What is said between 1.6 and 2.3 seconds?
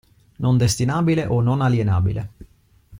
alienabile.